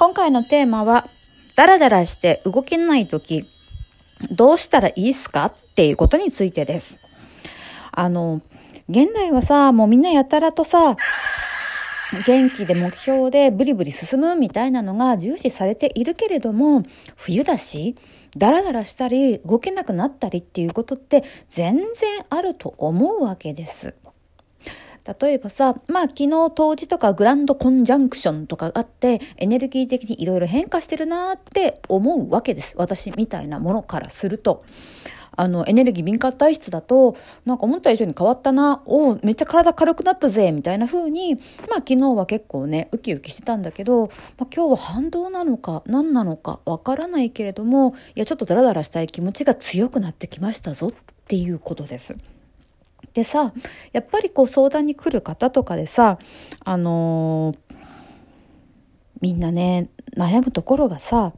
[0.00, 1.04] 今回のテーマは、
[1.56, 3.44] ダラダラして動けないとき、
[4.30, 5.44] どうしたらいいっすか？
[5.44, 6.98] っていうことについてです。
[7.92, 8.40] あの、
[8.88, 10.96] 現代はさ、もうみんなやたらとさ、
[12.26, 16.82] 元気で目標でブリブリ進むみたいなのが重視されているけれども、
[17.16, 17.94] 冬だし、
[18.38, 21.84] ダラダラしたり動けなくなったりっていうことって全然
[22.30, 23.92] あると思うわけです。
[25.20, 32.74] 例えばさ、まあ昨日冬至とかグランドコンジャンクションとかあってエネルギー的にいろいろ変化してるなって思うわけです。
[32.76, 34.64] 私みたいなものからすると。
[35.36, 37.16] あの、エネルギー敏感体質だと、
[37.46, 41.44] なんか思った以上に変わったな、おめっちゃ体軽くなったぜ、みたいな風に、まあ
[41.76, 50.92] 昨日は結構ね、ウキウキしてたんだけど、まあ、今日は反動なのか何なのかわからないけれども、いやちょっとダラダラしたい気持ちが強くなってきましたぞっ
[51.26, 52.16] ていうことです。
[53.12, 53.52] でさ
[53.92, 56.18] やっぱりこう相談に来る方とかでさ
[56.64, 57.76] あのー、
[59.20, 61.32] みんなね悩むところがさ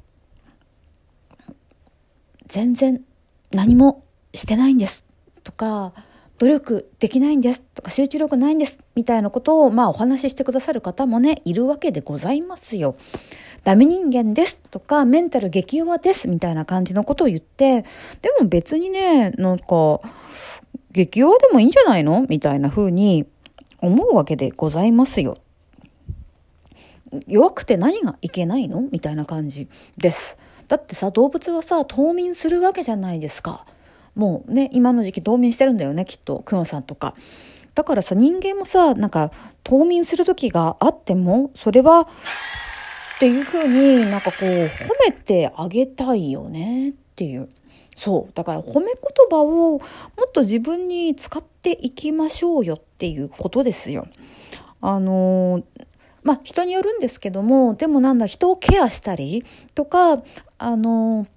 [2.46, 3.02] 全然
[3.50, 5.04] 何もしてないんです
[5.42, 5.92] とか
[6.38, 12.96] 努力できないんですとか集中力ないんですみたいなことをまあお話ししてくださる方もねいるわけでございますよ。
[13.64, 17.88] ダメ人間ですとかメンタル激弱ですみたいな感じのことを言ってで
[18.40, 20.00] も別にねなんか
[20.92, 22.26] 激弱でもいいんじゃないの？
[22.28, 23.26] みたいな風に
[23.80, 25.38] 思うわけでございますよ。
[27.26, 28.82] 弱くて何がいけないの？
[28.90, 30.36] みたいな感じです。
[30.68, 33.66] だってさ、動物はさ、冬眠するわけじゃないですか。
[34.14, 37.14] もうね、今の時期冬眠してるんだよね、きっと、クマさんとか。
[37.74, 39.32] だからさ、人間もさ、なんか、
[39.64, 42.06] 冬眠する時があっても、それは、っ
[43.18, 44.68] ていう風になんかこう、褒
[45.06, 47.48] めてあげたいよねっていう。
[48.02, 48.32] そう。
[48.34, 48.94] だから褒め言
[49.30, 49.80] 葉をも
[50.26, 54.08] っと自分に使っていきましょうよっていうことですよ。
[54.80, 55.62] あの、
[56.24, 59.44] まあ、人によるんですけども、でもなんだ、人をケアしたり
[59.76, 60.20] とか、
[60.58, 61.28] あの、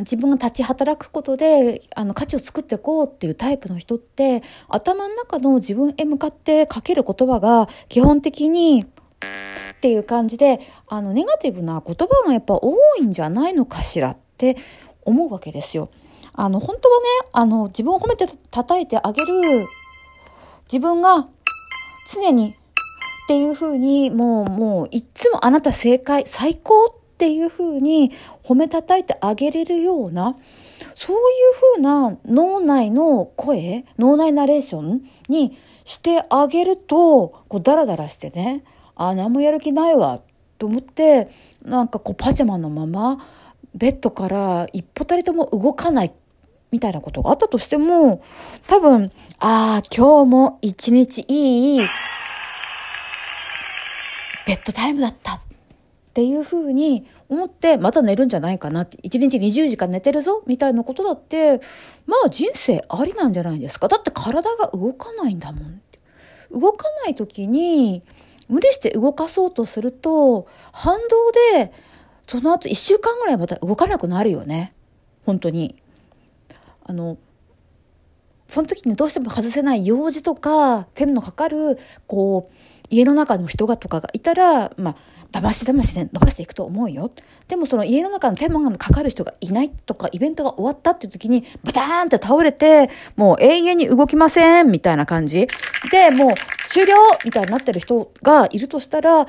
[0.00, 14.56] 自分が立ち働くことであの価値を作っていこうっていうタイプの人って頭の中の自分へ向かってかける言葉が基本的にっていう感じであのネガティブな言葉がやっぱ多いんじゃないのかしらって
[15.08, 15.88] 思うわけですよ。
[16.34, 19.66] あの、本当はね、あの、自分を褒めて叩いてあげる、
[20.70, 21.28] 自分が
[22.12, 22.54] 常にっ
[23.28, 28.12] ていうふうに、もう、もう、いっつもあなた正解、最高っていうふうに
[28.44, 30.36] 褒め叩いてあげれるような、
[30.94, 38.64] そういうふうな脳内の声、脳内ナレーションにしてあげると、こう、ダラダラしてね、
[38.94, 40.20] あ、何もやる気ないわ、
[40.58, 41.28] と思って、
[41.64, 43.18] なんかこう、パジャマのまま、
[43.74, 46.12] ベッドから一歩たりとも動かない
[46.70, 48.22] みたいなことがあったとしても、
[48.66, 51.80] 多分、ああ、今日も一日いい、
[54.46, 55.40] ベッドタイムだったっ
[56.14, 61.60] ていうふうに思って、また寝るんじゃないかなって、一日20時間寝てるぞみたいなことだって、
[62.06, 63.88] まあ人生ありなんじゃないですか。
[63.88, 65.80] だって体が動かないんだもん。
[66.50, 68.02] 動かない時に、
[68.48, 71.72] 無理して動かそうとすると、反動で、
[72.28, 74.74] その後1週間ぐらいまた動かなくなるよね。
[75.24, 75.74] 本当に。
[76.84, 77.16] あの、
[78.48, 82.54] その時にどうしても外せない用事とか、手のかかる、こう、
[82.90, 84.96] 家の中の人がとかがいたら、まあ、
[85.30, 87.10] だましだましで伸ばしていくと思うよ。
[87.48, 95.46] でもその家の中の手間がかかる人がいないとか、イベントが終わったっていう時に、バターンって倒れて、もう永遠に動きませんみたいな感じ。
[95.90, 96.30] で、もう
[96.68, 96.94] 終了
[97.24, 99.28] みたいになってる人がいるとしたら、多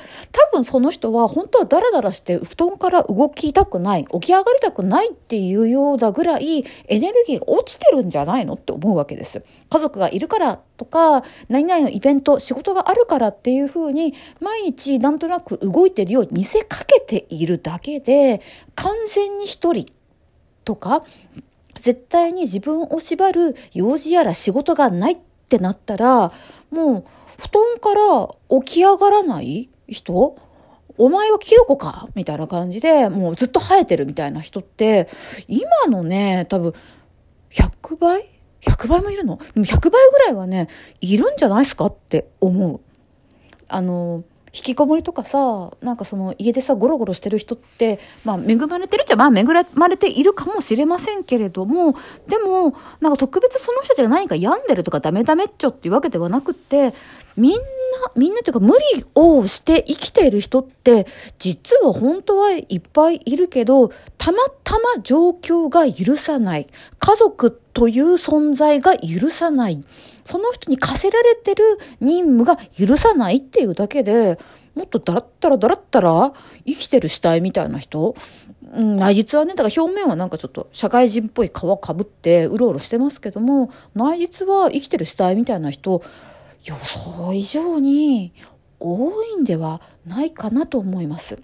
[0.51, 9.41] 分その人は本当はダラダラして布団から動きたくない、起き上がりたくないっていうようなぐらいエネルギー落ちてるんじゃないのって思うわけです。
[9.69, 18.41] 家族がいるからとか、何々のイベント、仕事があるからっていうふうに、毎日なんとなく動いいてるように見せかけているだけで、
[18.75, 19.85] 完全に一人
[20.63, 21.03] とか、
[21.75, 25.17] 絶対に自分を縛る用事やら仕事がないっ
[25.47, 26.31] てなったら、
[26.71, 27.05] もう
[27.37, 30.37] 布団から起き上がらない人？
[30.97, 32.09] お前はキノコか？
[32.15, 35.07] みたいな感じで、もうずっと生えてるみたいな人って、
[35.47, 36.73] 今のね、多分、
[37.51, 38.29] 100倍
[38.61, 39.37] ?100 倍もいるの？
[39.37, 40.67] でも100倍ぐらいはね、
[40.99, 42.81] いるんじゃないですかって思う。
[43.69, 49.43] あの、引きこもりとかさ、なんかその家でさ、ゴロゴロしてる人って、まあ恵まれてるっちゃ、まあ恵
[49.73, 51.95] まれているかもしれませんけれども、
[52.27, 56.93] でも、なんか特別その人たちが何か病んでるとかダメダメっちょっていうわけではなくって、
[57.37, 57.57] みんな、
[58.15, 66.67] みんなというか無理をして生きている人って、実は本当はいっぱいいるけど、たまたま状況が許さない。
[66.99, 69.83] 家族という存在が許さない。
[70.25, 71.63] その人に課せられてる
[72.01, 74.37] 任務が許さないっていうだけで、
[74.75, 76.31] もっとだらったらだらったら
[76.65, 78.15] 生きてる死体みたいな人、
[78.71, 86.01] うん、内実はねだから表面はなんかちょっと社会人っぽい皮かぶってうろうろしてますけども内実は生きてる死体みたいな人
[86.65, 88.33] 予想以上に
[88.79, 91.37] 多いんではないかなと思います。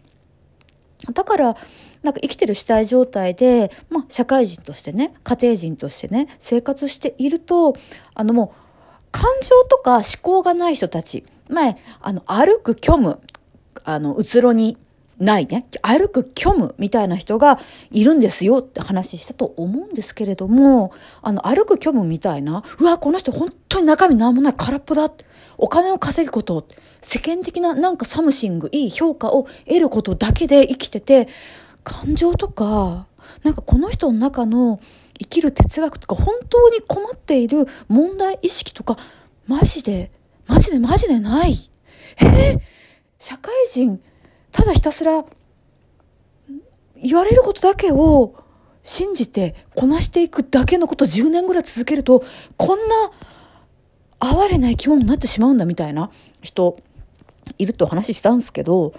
[1.13, 1.57] だから、
[2.03, 7.75] なんか生きてる主体状態で、まあ、社会人としてね、家庭人としてね、生活していると、
[8.13, 8.65] あのもう、
[9.11, 13.19] 感情とか思考がない人たち、前、あの、歩く虚無、
[13.83, 14.77] あの、うつろに
[15.17, 17.59] ないね、歩く虚無みたいな人が
[17.91, 20.91] いるんですよって話したと思うんですけれども、
[21.21, 25.25] あの、歩く虚無みたいな、うわ、この人本当に中身なんもない空っぽだって。
[25.57, 26.67] お金を稼ぐこと、
[27.01, 31.27] 世間的ななんか something、いい評価を得ることだけで生きてて、
[31.83, 33.07] 感情とか、
[33.43, 34.79] なんかこの人の中の
[35.19, 38.97] 生きる哲学とか、本当に困っている問題意識とか、
[39.47, 40.11] マジで、
[40.47, 41.55] マジでマジでない。
[42.17, 42.59] えー、
[43.19, 44.01] 社会人、
[44.55, 45.25] ただひたすら
[47.03, 48.33] 言われることだけを
[48.83, 52.23] 信じてこなしていくだけのこと10年ぐらい続けると
[52.55, 52.95] こんな
[54.19, 56.09] 哀れな生き物になってしまうんだみたいな
[56.41, 56.77] 人
[57.57, 58.93] いると話したんですけど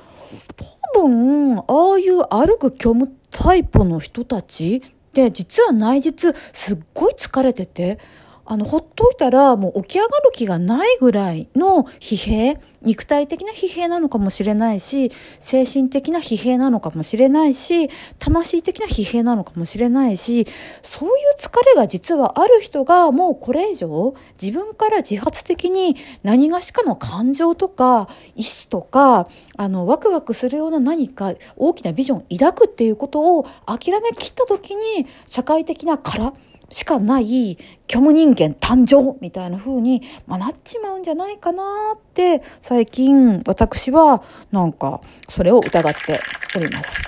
[0.92, 1.62] 多分あ
[1.94, 4.80] あいう歩く虚無タイプの人たちっ
[5.14, 7.98] て実は内実すっごい疲れてて
[8.46, 15.10] あの、ほっといたらもう起き上がる気がないぐらいの疲弊、肉体的な疲弊なのかもしれないし、
[15.40, 17.90] 精神的な疲弊なのかもしれないし、
[18.20, 20.46] 魂的な疲弊なのかもしれないし、
[20.82, 36.34] そういう疲れが実はある人がもうこれ以上自分から自発的に何がしかの感情とか意志とか、あの、ワクワクするような何か大きなビジョンを抱くっていうことを諦めきった時に社会的な殻、
[36.70, 37.58] しかない
[37.88, 41.62] 虚無人間誕生みたいな風に、まあ、なっちまうんじゃないかな
[41.94, 46.18] って最近私はなんかそれを疑って
[46.56, 47.00] おります。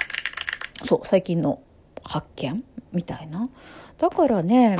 [0.87, 1.61] そう、最近の
[2.05, 2.63] 発見
[2.93, 3.49] みたいな。
[3.99, 4.77] だからね、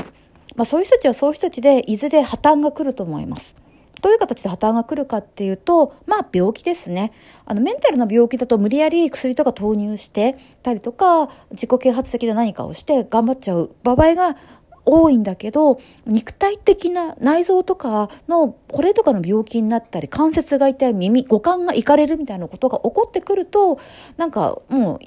[0.55, 3.55] まあそういう人たちはそういう人たちでいずれ破綻が来ると思います。
[4.01, 7.11] どういう形で破綻が来るかっていうと、まあ病気ですね。
[7.45, 14.37] あのメンタルの病気だと無理やり薬とか投入してたりとか、自己啓発的な何かをして頑張っちゃう場合が
[14.85, 23.79] 多いんだけど、肉体的な内臓とかの、これとかの病気になったり、関節が痛い、耳、五感がいかれるみたいなことが起こってくると、
[24.17, 24.99] なんかも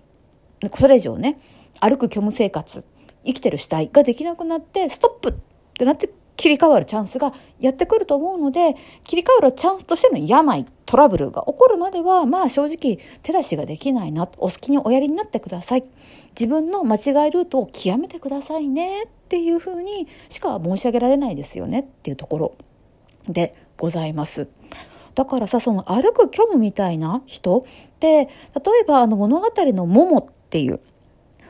[0.65, 1.39] う、それ以上ね、
[1.81, 2.85] 歩く虚無生活、
[3.25, 5.35] 生きてる死体ができなくなって、ストップっ
[5.75, 6.11] てなって
[6.43, 8.75] 切り替わるチャンスがやってくると思うので、
[9.05, 15.85] 切り替わるチャンスとしての病、トラブルが起こるまでは、まあ正直手出しができないな、お好きにおやりになってください。
[16.31, 22.55] 自分の間違いルートを極めてくださいねっていうふうにしか申し上げられないですよねっていうところ
[23.29, 24.49] でございます。
[25.15, 27.63] だからさ、その歩く虚無みたいな人っ
[28.01, 28.29] て、例
[28.81, 30.81] えばあの物語のモモっていう、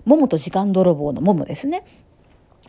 [0.05, 1.87] モモと時間泥棒のモモですね。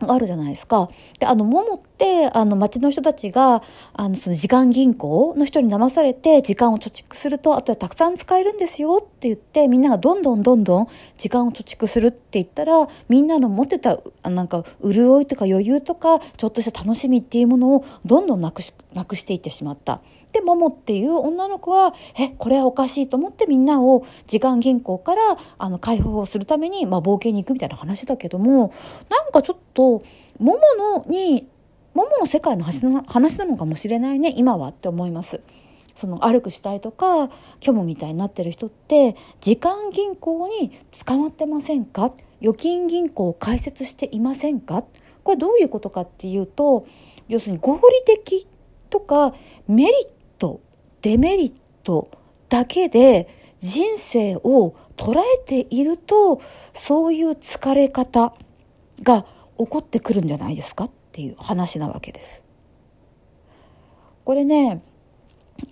[0.00, 0.88] あるじゃないですか。
[1.20, 3.62] で、あの、ももって、あの、町の人たちが、
[3.92, 13.98] あの、その時間銀行の人に騙されて、時間を貯蓄すると、あとはたくさん使えるんですよって言って、みんながどんどんどんどん時間を貯蓄するって言ったら、みんなの持ってた、
[14.28, 20.00] なんか、潤いとか余裕とか、ちょっとした楽しみっていうものを、どんどんなくし、なくしていってしまった。
[20.34, 25.22] で、ももっていう女の子は、え、これはおかしいと思ってみんなを時間銀行から、
[25.56, 28.72] あの、解放するために、まあ、冒険に行くみたいな話だけども、
[29.08, 30.02] なんかちょっと、
[30.38, 31.48] もものに、
[31.94, 35.40] ももの世界の話な話なのかもしれないね、今はって思います。
[35.94, 40.72] その歩く死体とか虚無みたいになってる人って時間銀行に
[41.06, 42.12] 捕まってませんか？
[42.40, 44.82] 預金銀行を開設していませんか？
[45.22, 46.84] これどういうことかっていうと
[47.28, 48.48] 要するに合理的
[48.90, 49.34] とか
[49.68, 49.92] メリッ
[50.38, 50.60] ト
[51.02, 52.10] デメリット
[52.48, 53.28] だけで
[53.60, 56.40] 人生を捉えていると
[56.72, 58.34] そういう疲れ方
[59.02, 59.26] が
[59.58, 62.42] 起こってくるんじゃないですかっていう話なわけです。
[64.24, 64.82] これね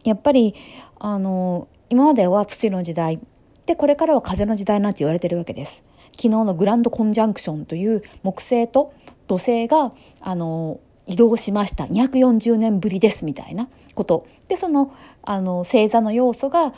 [0.04, 0.54] やっぱり
[0.98, 3.18] あの今までは土の時代
[3.66, 5.84] でこれからは風の時代なんて言われてるわけです。
[6.12, 8.92] 昨日のグランドコンジャンクションという木星と
[9.26, 11.84] 土星があの移動しました。
[11.84, 14.26] 240年ぶりですみたいなこと。
[14.48, 14.92] でその
[15.22, 16.72] あの星座の要素が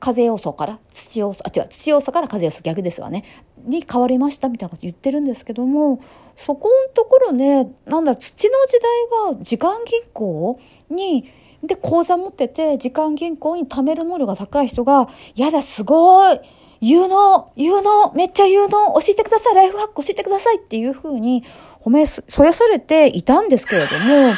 [0.00, 3.24] 風要素から土要素あ違う土要素から風要素逆ですわね。
[3.64, 6.00] に変わりましたみたいなこと言ってるんですけども
[6.36, 11.28] そこのところねなんだ土の時代は時間銀行に
[11.62, 16.40] で口座持ってて時間銀行に貯める能力が高い人が「やだすごい
[16.80, 21.42] 有能有能めっちゃ有能教えてくださいライフハック教えてください」っていうふうに
[21.88, 24.34] 褒めそやされていたんですけれどもでも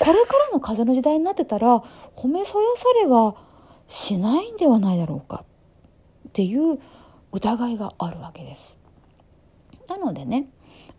[0.00, 1.76] これからの風の時代になってたら
[2.16, 3.36] 褒めそやされは
[3.86, 5.44] しないんではないだろうか
[6.28, 6.80] っていう
[7.30, 8.76] 疑いがあるわけです。
[9.88, 10.46] なのでね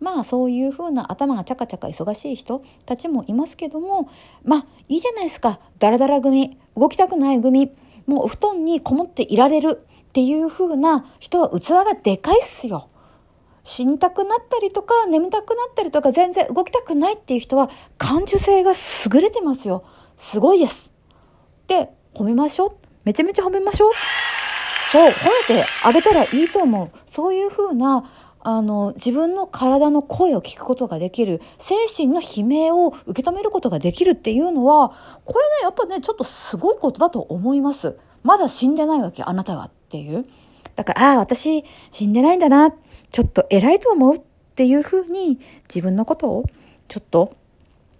[0.00, 4.08] まあそういうふうな頭がチャカチャカ忙しい人たちもいますけども
[4.44, 7.72] まあいいじゃないですかダラダラ組動きたくない組
[8.06, 12.88] もうお布団にこもっていられるっていうふうな人は器がでかいっすよ。
[13.64, 19.84] 死にたくなったりとか眠たくなったりとか全然動きたくないっていう人は感受性が優れてますよ。
[20.16, 20.92] すごいです。
[21.68, 22.76] で、褒めましょう。
[23.04, 23.92] めちゃめちゃ褒めましょう。
[24.90, 26.90] そう、褒めてあげたらいいと思う。
[27.06, 28.04] そういうふうな
[28.44, 34.90] あの、自分の体の声を聞くことができる、精神の悲鳴を受け止めることができるっていうのは、
[35.24, 37.96] これね、やっぱね、ちょっとすごいことだと思います。
[38.24, 40.24] まだ死んでないわけ、あなたはっていう。
[40.74, 42.74] だから、ああ、私死んでないんだな、
[43.12, 44.20] ちょっと偉いと思うっ
[44.54, 45.38] ていうふうに
[45.68, 46.44] 自分のことを
[46.88, 47.36] ちょっと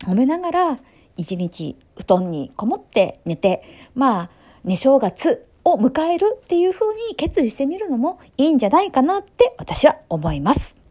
[0.00, 0.80] 褒めながら、
[1.16, 3.62] 一日布団にこもって寝て、
[3.94, 4.30] まあ、
[4.64, 10.81] 寝正月を迎えるっていうふうに決意してみるのもいいんじゃないかなって私は思います。